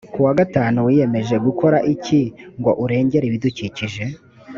ku 0.13 0.19
wa 0.25 0.33
gatanu 0.39 0.77
wiyemeje 0.87 1.35
gukora 1.45 1.77
iki 1.93 2.21
ngo 2.59 2.71
urengere 2.83 3.25
ibidukikije 3.27 4.03